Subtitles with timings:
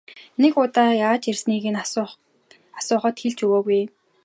[0.41, 1.81] Нэг удаа яаж ирснийг нь
[2.77, 3.81] асуухад хэлж өгөөгүй.